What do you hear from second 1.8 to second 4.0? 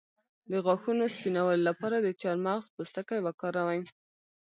د چارمغز پوستکی وکاروئ